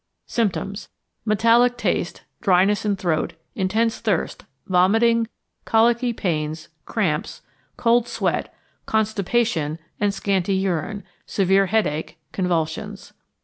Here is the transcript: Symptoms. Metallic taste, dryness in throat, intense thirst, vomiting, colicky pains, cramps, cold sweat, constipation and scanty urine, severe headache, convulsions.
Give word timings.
Symptoms. 0.25 0.89
Metallic 1.25 1.77
taste, 1.77 2.23
dryness 2.41 2.85
in 2.85 2.95
throat, 2.95 3.33
intense 3.53 3.99
thirst, 3.99 4.45
vomiting, 4.65 5.27
colicky 5.63 6.11
pains, 6.11 6.69
cramps, 6.85 7.43
cold 7.77 8.07
sweat, 8.07 8.51
constipation 8.87 9.77
and 9.99 10.11
scanty 10.11 10.55
urine, 10.55 11.03
severe 11.27 11.67
headache, 11.67 12.17
convulsions. 12.31 13.13